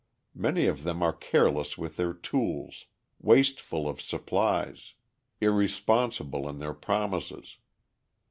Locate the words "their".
1.97-2.11, 6.57-6.73